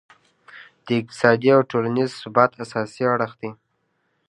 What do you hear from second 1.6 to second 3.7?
ټولینز ثبات اساسي اړخ دی.